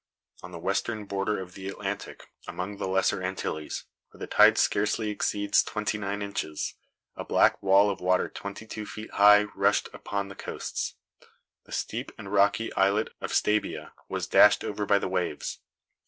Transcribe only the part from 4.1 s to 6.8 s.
the tide scarcely exceeds twenty nine inches,